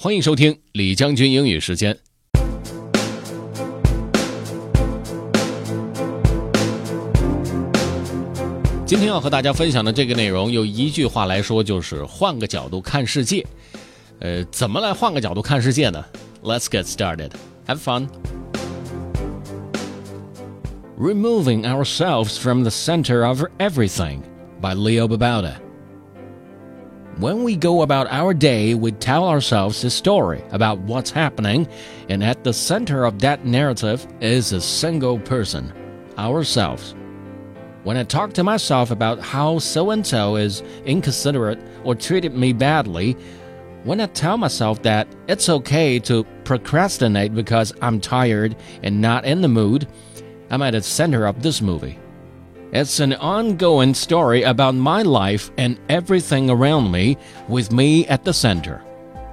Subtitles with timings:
[0.00, 1.98] 欢迎收听李将军英语时间。
[8.86, 13.44] 今天要和大家分享的这个内容，用一句话来说，就是换个角度看世界。
[14.20, 16.04] 呃，怎么来换个角度看世界呢
[16.44, 17.32] ？Let's get started.
[17.66, 18.06] Have fun.
[20.96, 24.20] Removing Ourselves from the Center of Everything
[24.60, 25.54] by Leo Babauta.
[27.18, 31.66] When we go about our day, we tell ourselves a story about what's happening,
[32.08, 35.72] and at the center of that narrative is a single person
[36.16, 36.94] ourselves.
[37.82, 42.52] When I talk to myself about how so and so is inconsiderate or treated me
[42.52, 43.14] badly,
[43.82, 49.40] when I tell myself that it's okay to procrastinate because I'm tired and not in
[49.40, 49.88] the mood,
[50.50, 51.98] I'm at the center of this movie.
[52.70, 57.16] It's an ongoing story about my life and everything around me,
[57.48, 58.84] with me at the center.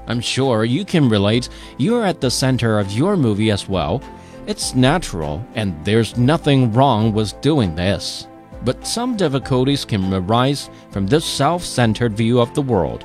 [0.08, 4.02] I'm sure you can relate, you're at the center of your movie as well.
[4.48, 8.26] It's natural, and there's nothing wrong with doing this.
[8.64, 13.04] But some difficulties can arise from this self centered view of the world.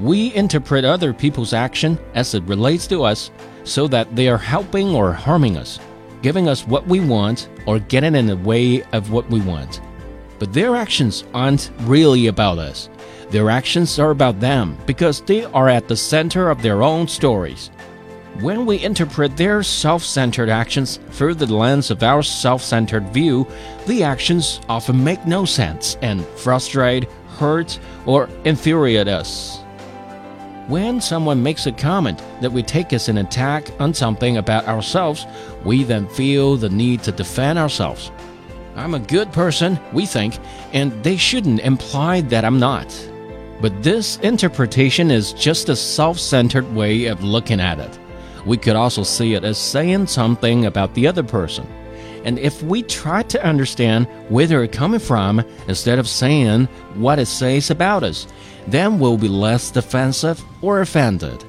[0.00, 3.30] We interpret other people's action as it relates to us
[3.64, 5.78] so that they are helping or harming us
[6.22, 9.80] giving us what we want or getting in the way of what we want.
[10.38, 12.88] But their actions aren't really about us.
[13.30, 17.70] Their actions are about them because they are at the center of their own stories.
[18.40, 23.46] When we interpret their self centered actions through the lens of our self centered view,
[23.86, 29.61] the actions often make no sense and frustrate, hurt, or infuriate us.
[30.68, 35.26] When someone makes a comment that we take as an attack on something about ourselves,
[35.64, 38.12] we then feel the need to defend ourselves.
[38.76, 40.38] I'm a good person, we think,
[40.72, 42.86] and they shouldn't imply that I'm not.
[43.60, 47.98] But this interpretation is just a self centered way of looking at it.
[48.46, 51.66] We could also see it as saying something about the other person.
[52.24, 57.26] And if we try to understand where they're coming from instead of saying what it
[57.26, 58.26] says about us,
[58.66, 61.44] then we'll be less defensive or offended.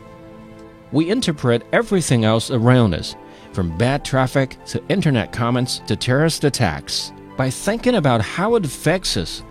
[0.92, 3.16] We interpret everything else around us,
[3.52, 9.18] from bad traffic to internet comments to terrorist attacks, by thinking about how it affects
[9.18, 9.44] us.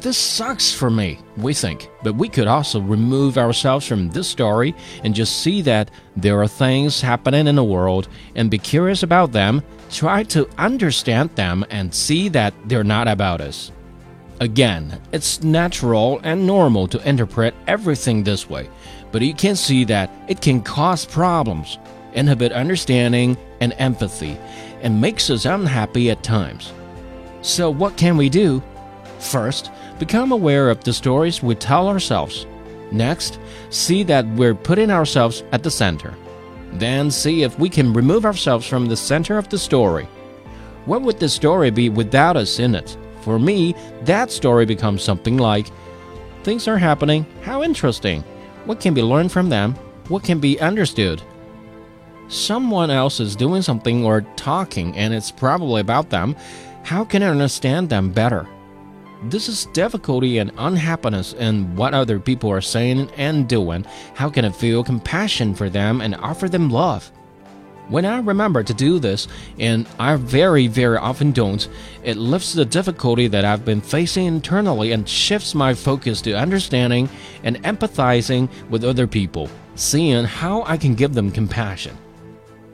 [0.00, 4.74] This sucks for me, we think, but we could also remove ourselves from this story
[5.04, 9.32] and just see that there are things happening in the world and be curious about
[9.32, 13.70] them, try to understand them, and see that they're not about us.
[14.40, 18.70] Again, it's natural and normal to interpret everything this way,
[19.10, 21.78] but you can see that it can cause problems,
[22.14, 24.38] inhibit understanding and empathy,
[24.80, 26.72] and makes us unhappy at times.
[27.42, 28.62] So, what can we do?
[29.18, 32.46] First, become aware of the stories we tell ourselves.
[32.90, 33.38] Next,
[33.70, 36.14] see that we're putting ourselves at the center.
[36.72, 40.08] Then, see if we can remove ourselves from the center of the story.
[40.84, 42.96] What would the story be without us in it?
[43.20, 45.68] For me, that story becomes something like
[46.42, 48.24] Things are happening, how interesting.
[48.64, 49.74] What can be learned from them?
[50.08, 51.22] What can be understood?
[52.26, 56.34] Someone else is doing something or talking, and it's probably about them.
[56.82, 58.48] How can I understand them better?
[59.24, 63.86] This is difficulty and unhappiness in what other people are saying and doing.
[64.14, 67.12] How can I feel compassion for them and offer them love?
[67.88, 69.28] When I remember to do this,
[69.60, 71.68] and I very, very often don't,
[72.02, 77.08] it lifts the difficulty that I've been facing internally and shifts my focus to understanding
[77.44, 81.96] and empathizing with other people, seeing how I can give them compassion.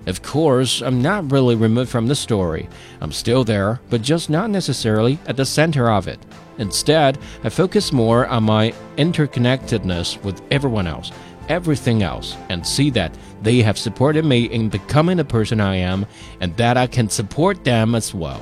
[0.07, 2.67] Of course, I'm not really removed from the story.
[2.99, 6.19] I'm still there, but just not necessarily at the center of it.
[6.57, 11.11] Instead, I focus more on my interconnectedness with everyone else
[11.49, 16.05] everything else and see that they have supported me in becoming the person I am
[16.39, 18.39] and that I can support them as well.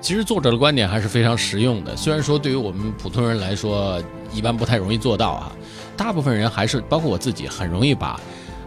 [0.00, 4.02] 其实作者的观点还是非常实用的，虽然说对于我们普通人来说，
[4.34, 5.52] 一般不太容易做到啊。
[5.97, 8.19] 大部分人还是包括我自己，很容易把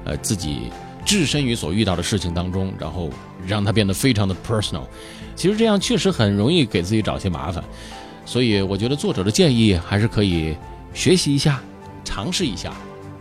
[0.05, 0.71] 呃自己
[1.05, 3.11] 置身于所遇到的事情当中，然后
[3.47, 4.85] 让它变得非常的 personal。
[5.35, 7.63] 其实这样确实很容易给自己找些麻烦。
[8.25, 10.57] 所以我觉得作者的建议还是可以
[10.93, 11.63] 学习一下，
[12.05, 12.73] 尝试一下，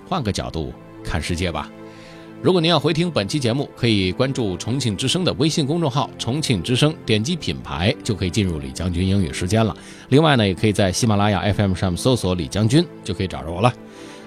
[0.07, 1.69] 换个角度看世界吧。
[2.42, 9.75] 如果您要回听本期节目，可以关注重庆之声的微信公众号“重庆之声”，点击品牌就可以进入李将军英语时间了。
[10.10, 13.74] 另外呢，也可以在喜马拉雅 FM 上面搜索“李将军”，就可以找着我了。